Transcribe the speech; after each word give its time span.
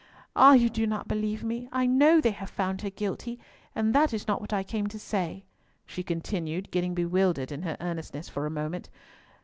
Ah! 0.35 0.53
you 0.53 0.67
do 0.67 0.87
not 0.87 1.07
believe 1.07 1.43
me! 1.43 1.69
I 1.71 1.85
know 1.85 2.19
they 2.19 2.31
have 2.31 2.49
found 2.49 2.81
her 2.81 2.89
guilty, 2.89 3.37
and 3.75 3.93
that 3.93 4.15
is 4.15 4.27
not 4.27 4.41
what 4.41 4.51
I 4.51 4.63
came 4.63 4.87
to 4.87 4.97
say," 4.97 5.45
she 5.85 6.01
continued, 6.01 6.71
getting 6.71 6.95
bewildered 6.95 7.51
in 7.51 7.61
her 7.61 7.77
earnestness 7.79 8.27
for 8.27 8.47
a 8.47 8.49
moment. 8.49 8.89